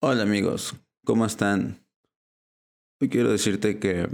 [0.00, 0.74] Hola amigos,
[1.06, 1.82] ¿cómo están?
[3.00, 4.06] Hoy quiero decirte que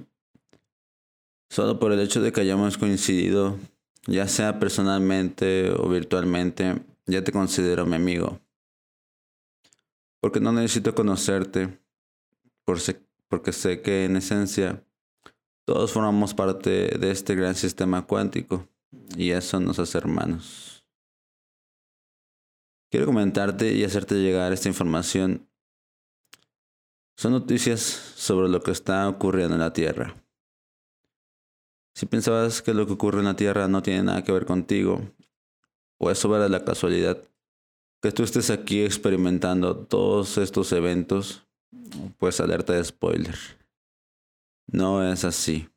[1.51, 3.59] solo por el hecho de que hayamos coincidido,
[4.07, 8.39] ya sea personalmente o virtualmente, ya te considero mi amigo.
[10.21, 11.81] Porque no necesito conocerte,
[12.65, 14.85] porque sé que en esencia
[15.65, 18.69] todos formamos parte de este gran sistema cuántico
[19.17, 20.87] y eso nos hace hermanos.
[22.89, 25.49] Quiero comentarte y hacerte llegar esta información.
[27.23, 27.81] Son noticias
[28.17, 30.17] sobre lo que está ocurriendo en la Tierra.
[31.95, 35.01] Si pensabas que lo que ocurre en la Tierra no tiene nada que ver contigo,
[35.99, 37.23] o es sobre la casualidad
[38.01, 41.47] que tú estés aquí experimentando todos estos eventos,
[42.19, 43.39] pues alerta de spoiler.
[44.67, 45.69] No es así.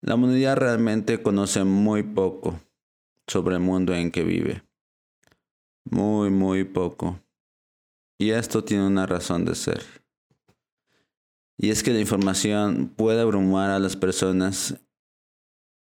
[0.00, 2.58] La humanidad realmente conoce muy poco
[3.26, 4.62] sobre el mundo en que vive.
[5.84, 7.20] Muy, muy poco.
[8.20, 9.84] Y esto tiene una razón de ser.
[11.56, 14.76] Y es que la información puede abrumar a las personas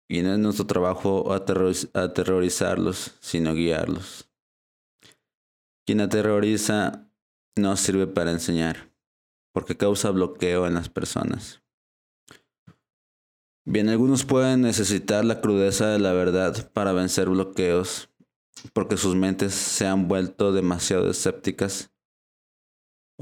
[0.09, 4.29] y no es nuestro trabajo aterrorizarlos, sino guiarlos.
[5.87, 7.09] Quien aterroriza
[7.57, 8.93] no sirve para enseñar,
[9.53, 11.63] porque causa bloqueo en las personas.
[13.65, 18.09] Bien, algunos pueden necesitar la crudeza de la verdad para vencer bloqueos,
[18.73, 21.93] porque sus mentes se han vuelto demasiado escépticas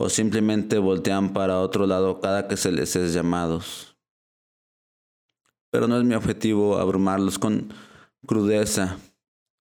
[0.01, 3.99] o simplemente voltean para otro lado cada que se les es llamados.
[5.73, 7.75] Pero no es mi objetivo abrumarlos con
[8.25, 8.97] crudeza,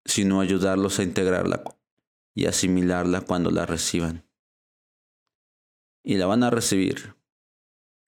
[0.06, 1.64] sino ayudarlos a integrarla
[2.36, 4.30] y asimilarla cuando la reciban.
[6.04, 7.16] Y la van a recibir.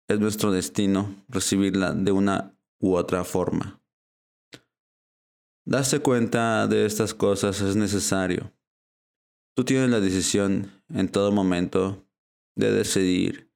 [0.08, 3.82] Es nuestro destino recibirla de una u otra forma.
[5.66, 8.50] Darse cuenta de estas cosas es necesario.
[9.54, 12.03] Tú tienes la decisión en todo momento
[12.56, 13.50] de decidir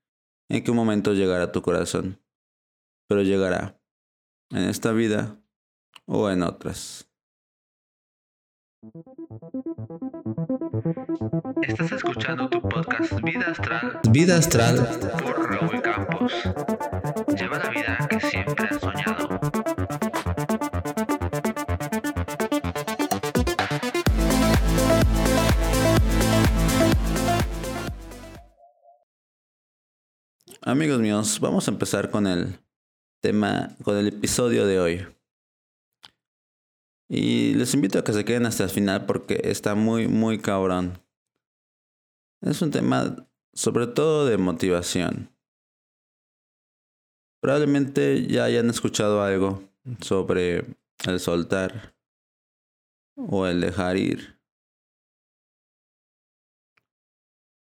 [0.50, 2.20] en qué momento llegará tu corazón,
[3.08, 3.80] pero llegará
[4.50, 5.40] en esta vida
[6.06, 7.08] o en otras.
[11.62, 14.00] Estás escuchando tu podcast Vida Astral.
[14.10, 14.76] Vida Astral
[15.20, 16.32] por Raúl Campos.
[17.36, 18.78] Lleva la vida que siempre has
[30.68, 32.60] Amigos míos, vamos a empezar con el
[33.22, 35.06] tema, con el episodio de hoy.
[37.08, 41.02] Y les invito a que se queden hasta el final porque está muy, muy cabrón.
[42.42, 43.16] Es un tema
[43.54, 45.34] sobre todo de motivación.
[47.40, 49.62] Probablemente ya hayan escuchado algo
[50.02, 50.66] sobre
[51.06, 51.94] el soltar
[53.16, 54.38] o el dejar ir.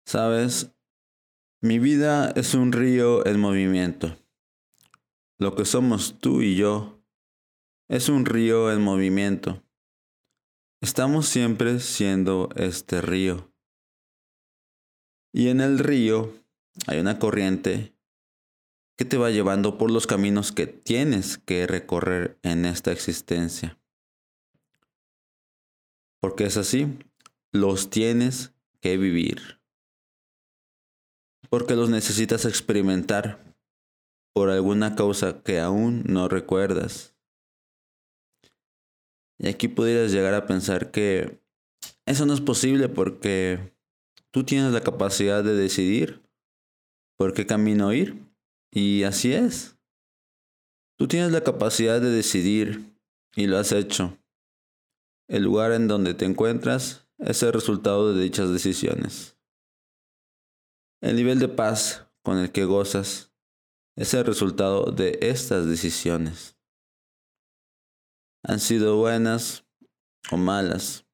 [0.06, 0.71] Sabes,
[1.62, 4.18] mi vida es un río en movimiento.
[5.38, 7.00] Lo que somos tú y yo
[7.88, 9.62] es un río en movimiento.
[10.80, 13.54] Estamos siempre siendo este río.
[15.32, 16.34] Y en el río
[16.88, 17.94] hay una corriente
[18.98, 23.80] que te va llevando por los caminos que tienes que recorrer en esta existencia.
[26.20, 26.98] Porque es así,
[27.52, 29.61] los tienes que vivir
[31.52, 33.44] porque los necesitas experimentar
[34.32, 37.14] por alguna causa que aún no recuerdas.
[39.38, 41.42] Y aquí pudieras llegar a pensar que
[42.06, 43.74] eso no es posible porque
[44.30, 46.22] tú tienes la capacidad de decidir
[47.18, 48.16] por qué camino ir.
[48.70, 49.76] Y así es.
[50.96, 52.96] Tú tienes la capacidad de decidir
[53.36, 54.16] y lo has hecho.
[55.28, 59.36] El lugar en donde te encuentras es el resultado de dichas decisiones.
[61.02, 63.32] El nivel de paz con el que gozas
[63.96, 66.56] es el resultado de estas decisiones.
[68.44, 69.66] Han sido buenas
[70.30, 71.04] o malas.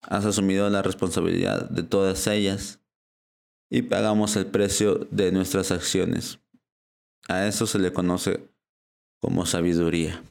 [0.00, 2.80] Has asumido la responsabilidad de todas ellas
[3.70, 6.40] y pagamos el precio de nuestras acciones.
[7.28, 8.48] A eso se le conoce
[9.20, 10.24] como sabiduría.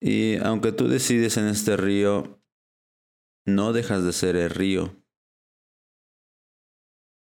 [0.00, 2.42] Y aunque tú decides en este río,
[3.46, 4.99] no dejas de ser el río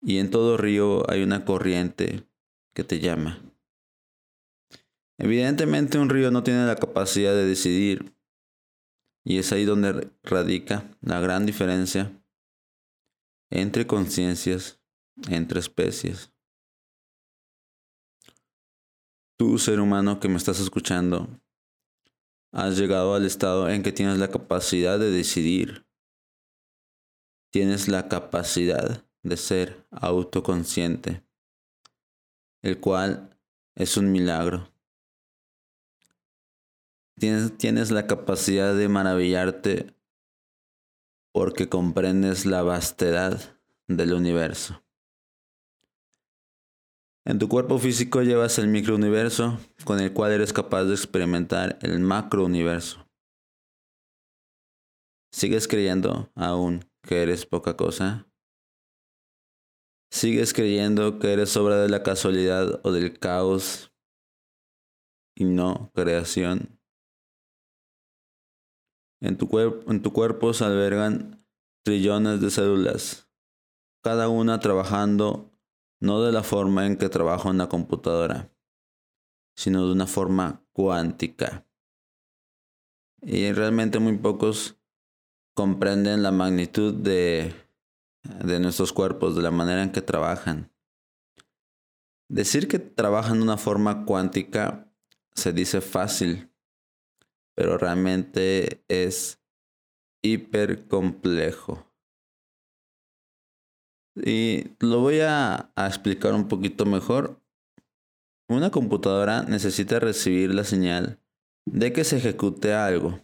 [0.02, 2.26] y en todo río hay una corriente
[2.74, 3.42] que te llama.
[5.18, 8.14] Evidentemente un río no tiene la capacidad de decidir
[9.24, 12.12] y es ahí donde radica la gran diferencia
[13.50, 14.80] entre conciencias,
[15.28, 16.32] entre especies.
[19.38, 21.28] Tú, ser humano que me estás escuchando,
[22.52, 25.86] has llegado al estado en que tienes la capacidad de decidir
[27.56, 31.22] tienes la capacidad de ser autoconsciente,
[32.62, 33.38] el cual
[33.74, 34.72] es un milagro.
[37.18, 39.94] Tienes, la capacidad de maravillarte
[41.32, 43.58] porque comprendes la vastedad
[43.88, 44.82] del universo.
[47.24, 51.98] En tu cuerpo físico llevas el microuniverso con el cual eres capaz de experimentar el
[52.00, 53.06] macrouniverso.
[55.32, 58.25] ¿Sigues creyendo aún que eres poca cosa?
[60.10, 63.92] ¿Sigues creyendo que eres obra de la casualidad o del caos
[65.34, 66.80] y no creación?
[69.20, 71.44] En tu, cuerpo se albergan
[71.82, 73.28] trillones de células,
[74.02, 75.50] cada una trabajando
[76.00, 78.52] no de la forma en que trabaja una computadora,
[79.56, 81.66] sino de una forma cuántica.
[83.22, 84.78] Y realmente muy pocos
[85.54, 87.54] comprenden la magnitud de,
[88.44, 90.72] de nuestros cuerpos, de la manera en que trabajan.
[92.28, 94.92] Decir que trabajan de una forma cuántica
[95.34, 96.50] se dice fácil,
[97.54, 99.40] pero realmente es
[100.22, 101.86] hiper complejo.
[104.16, 107.42] Y lo voy a, explicar un poquito mejor.
[108.48, 111.20] Una computadora necesita recibir la señal
[111.66, 113.20] de que se ejecute algo.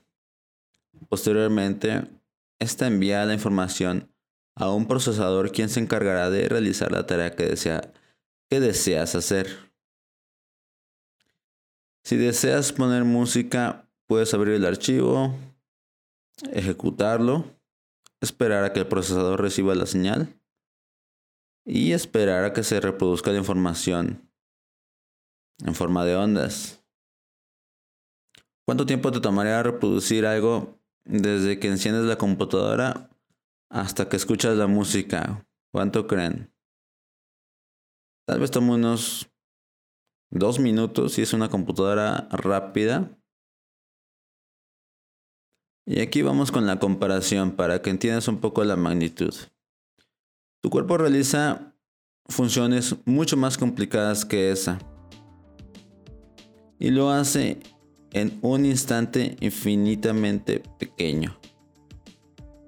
[1.08, 2.08] Posteriormente,
[2.58, 4.11] esta envía la información
[4.54, 7.92] a un procesador quien se encargará de realizar la tarea que, desea,
[8.50, 9.72] que deseas hacer.
[12.04, 15.34] Si deseas poner música, puedes abrir el archivo,
[16.52, 17.44] ejecutarlo,
[18.20, 20.38] esperar a que el procesador reciba la señal
[21.64, 24.28] y esperar a que se reproduzca la información
[25.64, 26.82] en forma de ondas.
[28.64, 33.11] ¿Cuánto tiempo te tomaría reproducir algo desde que enciendes la computadora
[33.72, 35.46] hasta que escuchas la música.
[35.72, 36.52] ¿Cuánto creen?
[38.26, 39.30] Tal vez tome unos
[40.30, 43.18] dos minutos si es una computadora rápida.
[45.86, 49.34] Y aquí vamos con la comparación para que entiendas un poco la magnitud.
[50.62, 51.74] Tu cuerpo realiza
[52.26, 54.78] funciones mucho más complicadas que esa.
[56.78, 57.58] Y lo hace
[58.12, 61.41] en un instante infinitamente pequeño.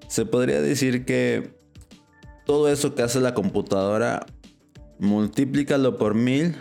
[0.08, 1.56] Se podría decir que
[2.46, 4.26] todo eso que hace la computadora,
[4.98, 6.56] multiplícalo por mil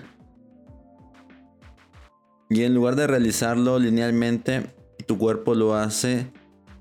[2.49, 4.73] y en lugar de realizarlo linealmente,
[5.07, 6.31] tu cuerpo lo hace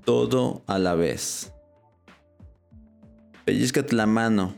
[0.05, 1.53] todo a la vez.
[3.45, 4.55] Pellizcate la mano.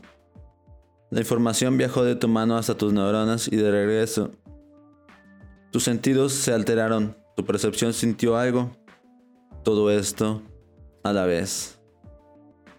[1.10, 4.32] La información viajó de tu mano hasta tus neuronas y de regreso.
[5.70, 8.70] Tus sentidos se alteraron tu percepción sintió algo.
[9.62, 10.42] Todo esto
[11.04, 11.75] a la vez.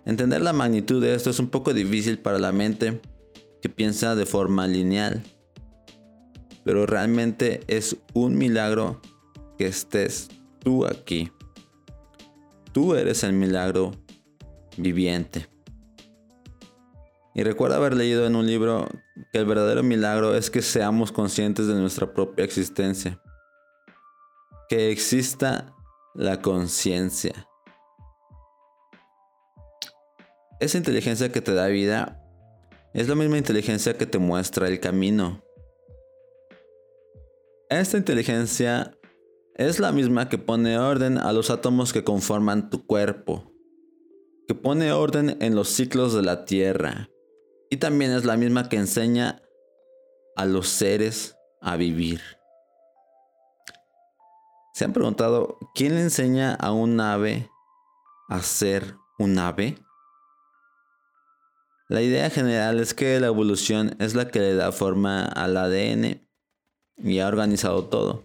[0.07, 3.01] Entender la magnitud de esto es un poco difícil para la mente
[3.62, 5.21] que piensa de forma lineal.
[6.63, 9.01] Pero realmente es un milagro
[9.57, 10.30] que estés
[10.63, 11.30] tú aquí.
[12.71, 13.92] Tú eres el milagro
[14.77, 15.50] viviente.
[17.36, 18.88] Y recuerda haber leído en un libro
[19.33, 23.21] que el verdadero milagro es que seamos conscientes de nuestra propia existencia
[24.69, 25.75] que exista
[26.15, 27.47] la conciencia.
[30.59, 32.20] Esa inteligencia que te da vida
[32.93, 35.43] es la misma inteligencia que te muestra el camino.
[37.70, 38.98] Esta inteligencia
[39.53, 43.53] es la misma que pone orden a los átomos que conforman tu cuerpo,
[44.48, 47.10] que pone orden en los ciclos de la Tierra,
[47.70, 49.43] y también es la misma que enseña
[50.36, 52.22] a los seres a vivir.
[54.74, 57.50] ¿Se han preguntado quién le enseña a un ave
[58.29, 59.75] a ser un ave?
[61.89, 66.22] La idea general es que la evolución es la que le da forma al ADN
[66.98, 68.24] y ha organizado todo.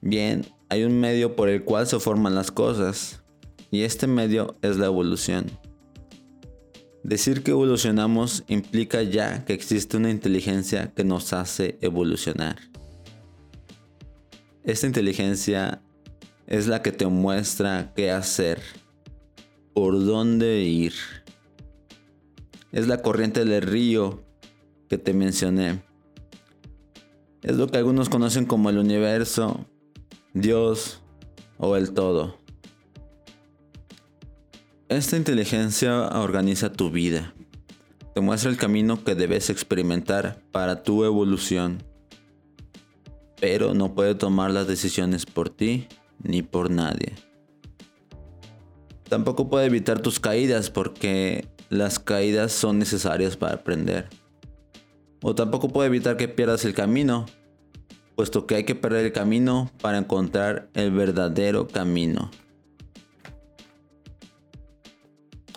[0.00, 3.22] Bien, hay un medio por el cual se forman las cosas
[3.70, 5.50] y este medio es la evolución.
[7.02, 12.56] Decir que evolucionamos implica ya que existe una inteligencia que nos hace evolucionar.
[14.64, 15.82] Esta inteligencia
[16.46, 18.62] es la que te muestra qué hacer,
[19.74, 20.94] por dónde ir.
[22.72, 24.22] Es la corriente del río
[24.88, 25.82] que te mencioné.
[27.42, 29.66] Es lo que algunos conocen como el universo,
[30.34, 31.00] Dios
[31.58, 32.38] o el todo.
[34.88, 37.34] Esta inteligencia organiza tu vida.
[38.14, 41.84] Te muestra el camino que debes experimentar para tu evolución
[43.40, 45.88] pero no puede tomar las decisiones por ti
[46.22, 47.14] ni por nadie.
[49.08, 54.08] Tampoco puede evitar tus caídas porque las caídas son necesarias para aprender.
[55.22, 57.26] O tampoco puede evitar que pierdas el camino,
[58.16, 62.30] puesto que hay que perder el camino para encontrar el verdadero camino.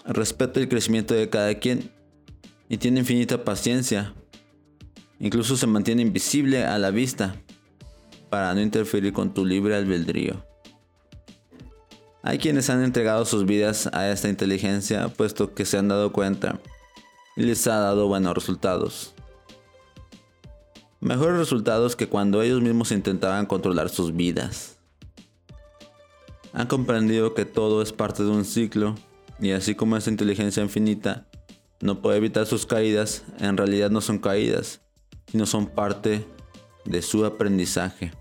[0.05, 1.89] Respeta el crecimiento de cada quien
[2.69, 4.13] y tiene infinita paciencia.
[5.19, 7.35] Incluso se mantiene invisible a la vista
[8.29, 10.52] para no interferir con tu libre albedrío.
[12.25, 16.57] Hay quienes han entregado sus vidas a esta inteligencia puesto que se han dado cuenta
[17.35, 19.13] y les ha dado buenos resultados.
[21.01, 24.77] Mejores resultados que cuando ellos mismos intentaban controlar sus vidas.
[26.53, 28.95] Han comprendido que todo es parte de un ciclo
[29.37, 31.27] y así como esta inteligencia infinita
[31.81, 34.79] no puede evitar sus caídas, en realidad no son caídas,
[35.29, 36.25] sino son parte
[36.85, 38.13] de su aprendizaje,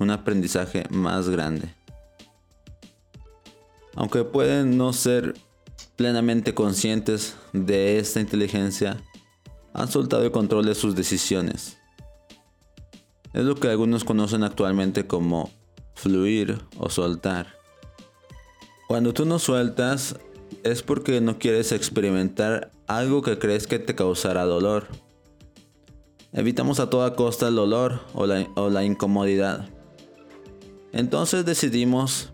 [0.00, 1.76] un aprendizaje más grande.
[3.96, 5.34] Aunque pueden no ser
[5.96, 8.98] plenamente conscientes de esta inteligencia,
[9.72, 11.78] han soltado el control de sus decisiones.
[13.32, 15.50] Es lo que algunos conocen actualmente como
[15.94, 17.56] fluir o soltar.
[18.86, 20.16] Cuando tú no sueltas
[20.62, 24.86] es porque no quieres experimentar algo que crees que te causará dolor.
[26.32, 29.68] Evitamos a toda costa el dolor o la, o la incomodidad.
[30.92, 32.32] Entonces decidimos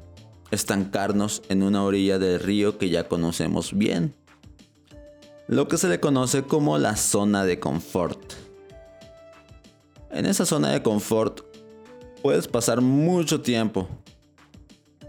[0.52, 4.14] estancarnos en una orilla del río que ya conocemos bien.
[5.48, 8.20] Lo que se le conoce como la zona de confort.
[10.10, 11.40] En esa zona de confort
[12.22, 13.88] puedes pasar mucho tiempo.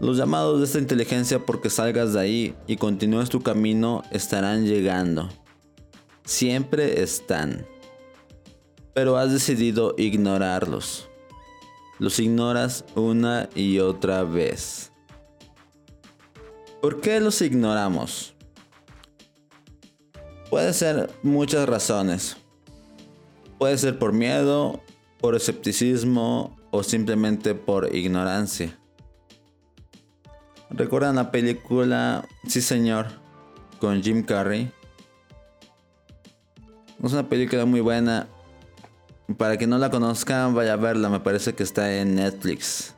[0.00, 5.28] Los llamados de esta inteligencia porque salgas de ahí y continúes tu camino estarán llegando.
[6.24, 7.66] Siempre están.
[8.94, 11.08] Pero has decidido ignorarlos.
[11.98, 14.93] Los ignoras una y otra vez.
[16.84, 18.34] ¿Por qué los ignoramos?
[20.50, 22.36] Puede ser muchas razones.
[23.58, 24.82] Puede ser por miedo,
[25.18, 28.78] por escepticismo o simplemente por ignorancia.
[30.68, 33.06] ¿Recuerdan la película Sí Señor
[33.80, 34.70] con Jim Carrey?
[37.02, 38.28] Es una película muy buena.
[39.38, 42.94] Para que no la conozcan, vaya a verla, me parece que está en Netflix.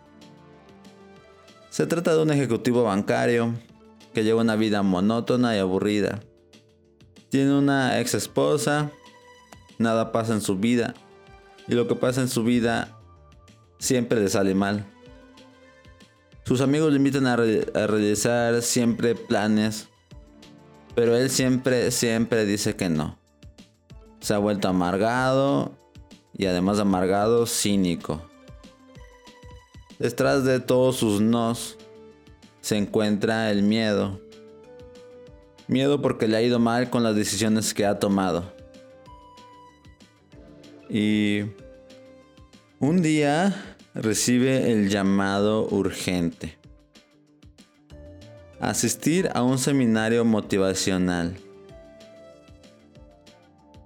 [1.70, 3.54] Se trata de un ejecutivo bancario
[4.16, 6.20] que lleva una vida monótona y aburrida.
[7.28, 8.90] Tiene una ex esposa,
[9.76, 10.94] nada pasa en su vida
[11.68, 12.98] y lo que pasa en su vida
[13.78, 14.86] siempre le sale mal.
[16.46, 19.90] Sus amigos le invitan a, realizar siempre planes,
[20.94, 23.18] pero él siempre, siempre dice que no.
[24.20, 25.76] Se ha vuelto amargado
[26.32, 28.22] y además amargado, cínico.
[29.98, 31.75] Detrás de todos sus nos,
[32.66, 34.20] se encuentra el miedo.
[35.68, 38.52] Miedo porque le ha ido mal con las decisiones que ha tomado.
[40.90, 41.42] Y
[42.80, 46.58] un día recibe el llamado urgente.
[48.58, 51.36] Asistir a un seminario motivacional.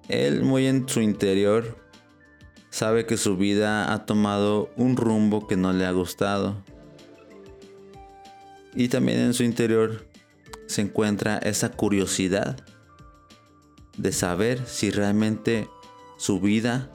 [0.08, 1.76] Él muy en su interior
[2.70, 6.64] sabe que su vida ha tomado un rumbo que no le ha gustado
[8.74, 10.06] y también en su interior
[10.66, 12.56] se encuentra esa curiosidad
[13.96, 15.68] de saber si realmente
[16.16, 16.90] su vida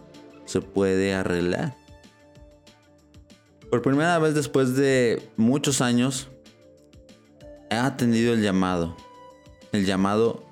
[0.46, 1.75] se puede arreglar.
[3.70, 6.29] Por primera vez después de muchos años,
[7.70, 8.96] ha atendido el llamado.
[9.72, 10.46] El llamado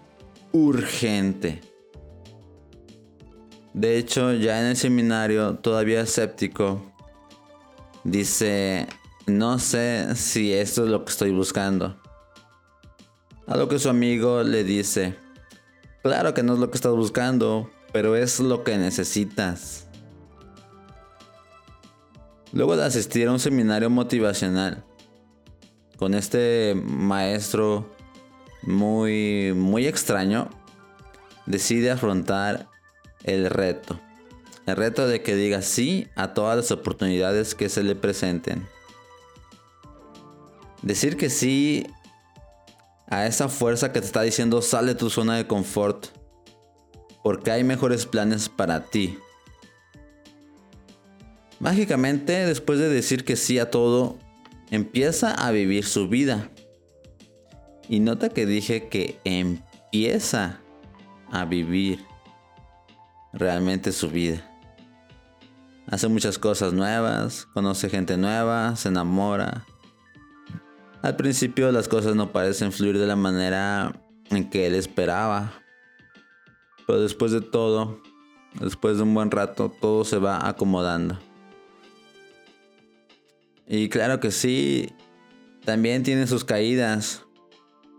[0.51, 1.61] urgente.
[3.73, 6.93] De hecho, ya en el seminario, todavía escéptico,
[8.03, 8.87] dice,
[9.25, 11.97] no sé si esto es lo que estoy buscando.
[13.47, 15.15] A lo que su amigo le dice,
[16.01, 19.87] claro que no es lo que estás buscando, pero es lo que necesitas.
[22.51, 24.83] Luego de asistir a un seminario motivacional
[25.97, 27.89] con este maestro
[28.61, 30.49] muy muy extraño,
[31.45, 32.67] decide afrontar
[33.23, 33.99] el reto.
[34.65, 38.67] El reto de que diga sí a todas las oportunidades que se le presenten.
[40.83, 41.87] Decir que sí
[43.07, 46.07] a esa fuerza que te está diciendo sale de tu zona de confort.
[47.23, 49.17] Porque hay mejores planes para ti.
[51.59, 54.17] Mágicamente, después de decir que sí a todo,
[54.71, 56.49] empieza a vivir su vida.
[57.87, 60.59] Y nota que dije que empieza
[61.31, 62.05] a vivir
[63.31, 64.49] realmente su vida.
[65.87, 69.65] Hace muchas cosas nuevas, conoce gente nueva, se enamora,
[71.03, 73.91] Al principio las cosas no parecen fluir de la manera
[74.29, 75.51] en que él esperaba.
[76.87, 78.01] Pero después de todo,
[78.61, 81.19] después de un buen rato, todo se va acomodando.
[83.67, 84.93] Y claro que sí,
[85.65, 87.25] también tiene sus caídas.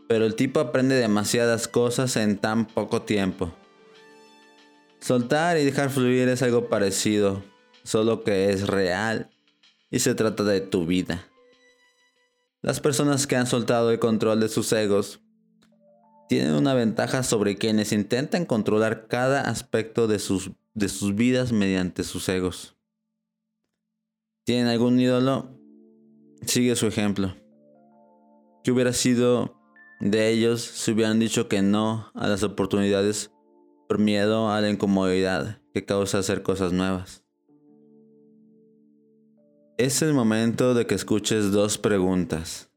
[0.09, 3.53] Pero el tipo aprende demasiadas cosas en tan poco tiempo.
[5.01, 7.43] Soltar y dejar fluir es algo parecido,
[7.83, 9.29] solo que es real
[9.91, 11.29] y se trata de tu vida.
[12.65, 15.21] Las personas que han soltado el control de sus egos
[16.31, 22.05] tienen una ventaja sobre quienes intentan controlar cada aspecto de sus, de sus vidas mediante
[22.05, 22.75] sus egos.
[24.45, 25.51] ¿Tienen algún ídolo?
[26.47, 27.37] Sigue su ejemplo.
[28.63, 29.61] ¿Qué hubiera sido
[30.01, 33.31] de ellos si hubieran dicho que no a las oportunidades
[33.91, 37.24] por miedo a la incomodidad que causa hacer cosas nuevas?
[39.77, 42.71] Es el momento de que escuches dos preguntas.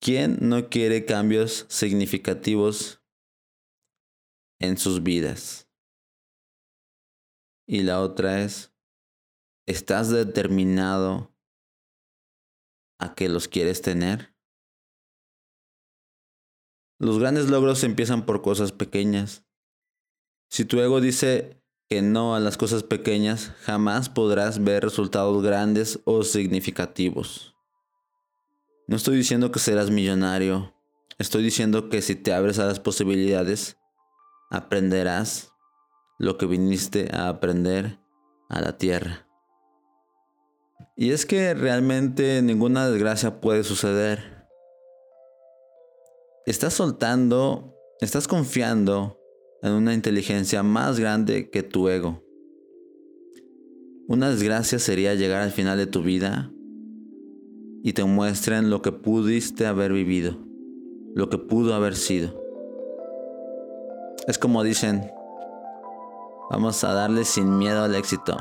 [0.00, 3.00] ¿Quién no quiere cambios significativos
[4.58, 5.70] en sus vidas?
[7.68, 8.74] Y la otra es,
[9.66, 11.32] ¿estás determinado
[12.98, 14.34] a que los quieres tener?
[16.98, 19.46] Los grandes logros empiezan por cosas pequeñas.
[20.50, 26.00] Si tu ego dice que no a las cosas pequeñas, jamás podrás ver resultados grandes
[26.04, 27.54] o significativos.
[28.88, 30.74] No estoy diciendo que serás millonario,
[31.18, 33.78] estoy diciendo que si te abres a las posibilidades,
[34.50, 35.52] aprenderás
[36.18, 37.98] lo que viniste a aprender
[38.48, 39.28] a la tierra.
[40.96, 44.48] Y es que realmente ninguna desgracia puede suceder.
[46.46, 49.20] Estás soltando, estás confiando
[49.62, 52.22] en una inteligencia más grande que tu ego.
[54.08, 56.52] Una desgracia sería llegar al final de tu vida
[57.82, 60.38] y te muestren lo que pudiste haber vivido,
[61.14, 62.40] lo que pudo haber sido.
[64.26, 65.10] Es como dicen,
[66.50, 68.36] vamos a darle sin miedo al éxito,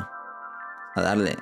[0.96, 1.36] a darle